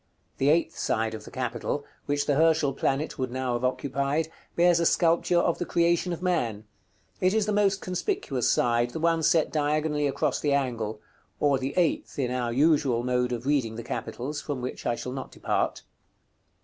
The 0.39 0.49
eighth 0.49 0.75
side 0.75 1.13
of 1.13 1.25
the 1.25 1.29
capital, 1.29 1.85
which 2.07 2.25
the 2.25 2.33
Herschel 2.33 2.73
planet 2.73 3.19
would 3.19 3.29
now 3.29 3.53
have 3.53 3.63
occupied, 3.63 4.31
bears 4.55 4.79
a 4.79 4.85
sculpture 4.87 5.37
of 5.37 5.59
the 5.59 5.63
Creation 5.67 6.11
of 6.11 6.23
Man: 6.23 6.63
it 7.19 7.35
is 7.35 7.45
the 7.45 7.53
most 7.53 7.81
conspicuous 7.81 8.49
side, 8.49 8.89
the 8.93 8.99
one 8.99 9.21
set 9.21 9.51
diagonally 9.51 10.07
across 10.07 10.39
the 10.39 10.53
angle; 10.53 11.01
or 11.39 11.59
the 11.59 11.75
eighth 11.77 12.17
in 12.17 12.31
our 12.31 12.51
usual 12.51 13.03
mode 13.03 13.31
of 13.31 13.45
reading 13.45 13.75
the 13.75 13.83
capitals, 13.83 14.41
from 14.41 14.59
which 14.59 14.87
I 14.87 14.95
shall 14.95 15.11
not 15.11 15.31
depart. 15.31 15.83